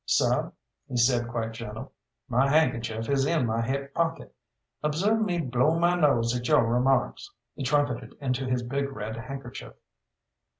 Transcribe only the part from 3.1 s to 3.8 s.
in my